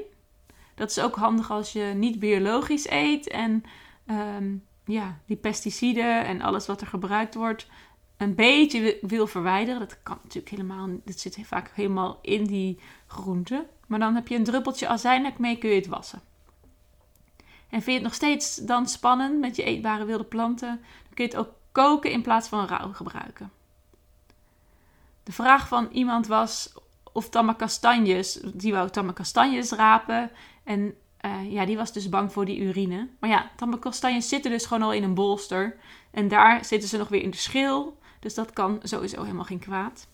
Dat 0.75 0.89
is 0.89 0.99
ook 0.99 1.15
handig 1.15 1.51
als 1.51 1.71
je 1.71 1.83
niet 1.95 2.19
biologisch 2.19 2.89
eet 2.89 3.27
en 3.27 3.63
um, 4.05 4.63
ja, 4.85 5.19
die 5.25 5.37
pesticiden 5.37 6.25
en 6.25 6.41
alles 6.41 6.65
wat 6.65 6.81
er 6.81 6.87
gebruikt 6.87 7.35
wordt 7.35 7.67
een 8.17 8.35
beetje 8.35 8.97
wil 9.01 9.27
verwijderen. 9.27 9.79
Dat 9.79 10.03
kan 10.03 10.19
natuurlijk 10.23 10.49
helemaal, 10.49 10.89
dat 11.05 11.19
zit 11.19 11.39
vaak 11.43 11.71
helemaal 11.73 12.19
in 12.21 12.43
die 12.43 12.79
groente. 13.07 13.67
Maar 13.87 13.99
dan 13.99 14.15
heb 14.15 14.27
je 14.27 14.35
een 14.35 14.43
druppeltje 14.43 14.87
azijn 14.87 15.25
en 15.25 15.33
mee 15.37 15.57
kun 15.57 15.69
je 15.69 15.75
het 15.75 15.87
wassen. 15.87 16.21
En 17.69 17.81
vind 17.81 17.85
je 17.85 17.93
het 17.93 18.03
nog 18.03 18.13
steeds 18.13 18.55
dan 18.55 18.87
spannend 18.87 19.39
met 19.39 19.55
je 19.55 19.63
eetbare 19.63 20.05
wilde 20.05 20.23
planten, 20.23 20.67
dan 20.67 21.13
kun 21.13 21.25
je 21.25 21.29
het 21.29 21.39
ook 21.39 21.53
koken 21.77 22.11
in 22.11 22.21
plaats 22.21 22.47
van 22.47 22.67
rauw 22.67 22.93
gebruiken. 22.93 23.51
De 25.23 25.31
vraag 25.31 25.67
van 25.67 25.87
iemand 25.91 26.27
was 26.27 26.73
of 27.13 27.29
tamme 27.29 27.55
kastanjes, 27.55 28.39
die 28.53 28.73
wou 28.73 28.89
tamme 28.89 29.13
kastanjes 29.13 29.71
rapen. 29.71 30.31
En 30.63 30.95
uh, 31.25 31.51
ja, 31.51 31.65
die 31.65 31.77
was 31.77 31.93
dus 31.93 32.09
bang 32.09 32.33
voor 32.33 32.45
die 32.45 32.59
urine. 32.59 33.09
Maar 33.19 33.29
ja, 33.29 33.51
tamme 33.55 33.79
kastanjes 33.79 34.29
zitten 34.29 34.51
dus 34.51 34.65
gewoon 34.65 34.83
al 34.83 34.93
in 34.93 35.03
een 35.03 35.13
bolster. 35.13 35.75
En 36.11 36.27
daar 36.27 36.65
zitten 36.65 36.89
ze 36.89 36.97
nog 36.97 37.07
weer 37.07 37.21
in 37.21 37.31
de 37.31 37.37
schil. 37.37 37.99
Dus 38.19 38.33
dat 38.33 38.53
kan 38.53 38.79
sowieso 38.83 39.21
helemaal 39.21 39.45
geen 39.45 39.59
kwaad. 39.59 40.07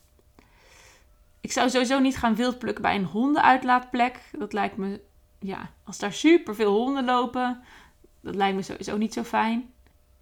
Ik 1.42 1.52
zou 1.52 1.70
sowieso 1.70 2.00
niet 2.00 2.18
gaan 2.18 2.36
wildplukken 2.36 2.82
bij 2.82 2.96
een 2.96 3.06
hondenuitlaatplek. 3.06 4.20
Dat 4.32 4.54
lijkt 4.54 4.78
me, 4.78 5.02
ja, 5.40 5.72
als 5.84 5.98
daar 5.98 6.14
super 6.14 6.56
veel 6.56 6.74
honden 6.74 7.06
lopen, 7.06 7.64
dat 8.22 8.36
lijkt 8.36 8.56
me 8.56 8.62
sowieso 8.62 8.98
niet 8.98 9.14
zo 9.14 9.24
fijn. 9.24 9.73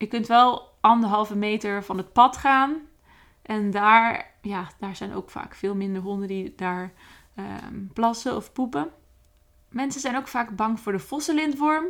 Je 0.01 0.07
kunt 0.07 0.27
wel 0.27 0.69
anderhalve 0.79 1.35
meter 1.35 1.83
van 1.83 1.97
het 1.97 2.13
pad 2.13 2.37
gaan. 2.37 2.75
En 3.41 3.71
daar, 3.71 4.33
ja, 4.41 4.67
daar 4.79 4.95
zijn 4.95 5.13
ook 5.13 5.29
vaak 5.29 5.55
veel 5.55 5.75
minder 5.75 6.01
honden 6.01 6.27
die 6.27 6.55
daar 6.55 6.93
um, 7.69 7.89
plassen 7.93 8.35
of 8.35 8.53
poepen. 8.53 8.89
Mensen 9.69 10.01
zijn 10.01 10.17
ook 10.17 10.27
vaak 10.27 10.55
bang 10.55 10.79
voor 10.79 10.91
de 10.91 10.99
vossenlintworm. 10.99 11.85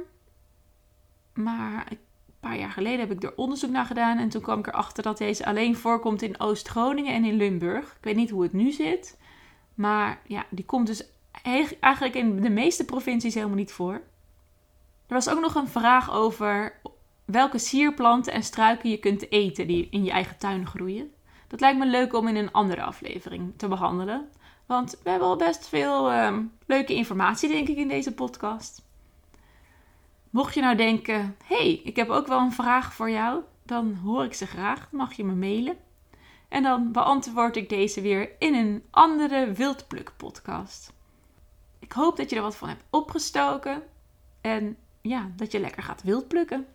Maar 1.33 1.85
een 1.89 1.99
paar 2.39 2.57
jaar 2.57 2.71
geleden 2.71 2.99
heb 2.99 3.11
ik 3.11 3.23
er 3.23 3.35
onderzoek 3.35 3.69
naar 3.69 3.85
gedaan. 3.85 4.17
En 4.17 4.29
toen 4.29 4.41
kwam 4.41 4.59
ik 4.59 4.67
erachter 4.67 5.03
dat 5.03 5.17
deze 5.17 5.45
alleen 5.45 5.75
voorkomt 5.75 6.21
in 6.21 6.39
Oost-Groningen 6.39 7.13
en 7.13 7.25
in 7.25 7.35
Limburg. 7.35 7.85
Ik 7.85 8.03
weet 8.03 8.15
niet 8.15 8.29
hoe 8.29 8.43
het 8.43 8.53
nu 8.53 8.71
zit. 8.71 9.17
Maar 9.73 10.21
ja, 10.27 10.45
die 10.49 10.65
komt 10.65 10.87
dus 10.87 11.05
eigenlijk 11.79 12.15
in 12.15 12.41
de 12.41 12.49
meeste 12.49 12.85
provincies 12.85 13.33
helemaal 13.33 13.55
niet 13.55 13.71
voor. 13.71 13.93
Er 15.07 15.17
was 15.17 15.29
ook 15.29 15.41
nog 15.41 15.55
een 15.55 15.67
vraag 15.67 16.11
over 16.11 16.79
welke 17.31 17.57
sierplanten 17.57 18.33
en 18.33 18.43
struiken 18.43 18.89
je 18.89 18.97
kunt 18.97 19.31
eten 19.31 19.67
die 19.67 19.87
in 19.91 20.03
je 20.03 20.11
eigen 20.11 20.37
tuin 20.37 20.67
groeien. 20.67 21.11
Dat 21.47 21.59
lijkt 21.59 21.79
me 21.79 21.85
leuk 21.85 22.13
om 22.13 22.27
in 22.27 22.35
een 22.35 22.51
andere 22.51 22.81
aflevering 22.81 23.53
te 23.57 23.67
behandelen. 23.67 24.29
Want 24.65 24.99
we 25.03 25.09
hebben 25.09 25.27
al 25.27 25.35
best 25.35 25.67
veel 25.67 26.11
ehm, 26.11 26.43
leuke 26.65 26.93
informatie, 26.93 27.49
denk 27.49 27.67
ik, 27.67 27.77
in 27.77 27.87
deze 27.87 28.13
podcast. 28.13 28.85
Mocht 30.29 30.53
je 30.53 30.61
nou 30.61 30.75
denken: 30.75 31.35
hey, 31.43 31.81
ik 31.83 31.95
heb 31.95 32.09
ook 32.09 32.27
wel 32.27 32.39
een 32.39 32.51
vraag 32.51 32.93
voor 32.93 33.09
jou, 33.09 33.41
dan 33.63 33.93
hoor 34.03 34.23
ik 34.23 34.33
ze 34.33 34.45
graag. 34.45 34.87
mag 34.91 35.13
je 35.13 35.23
me 35.23 35.33
mailen. 35.33 35.77
En 36.47 36.63
dan 36.63 36.91
beantwoord 36.91 37.55
ik 37.55 37.69
deze 37.69 38.01
weer 38.01 38.29
in 38.39 38.55
een 38.55 38.83
andere 38.89 39.51
Wildpluk 39.51 40.13
podcast. 40.17 40.93
Ik 41.79 41.91
hoop 41.91 42.17
dat 42.17 42.29
je 42.29 42.35
er 42.35 42.41
wat 42.41 42.55
van 42.55 42.67
hebt 42.67 42.83
opgestoken 42.89 43.83
en 44.41 44.77
ja, 45.01 45.31
dat 45.35 45.51
je 45.51 45.59
lekker 45.59 45.83
gaat 45.83 46.03
wildplukken. 46.03 46.67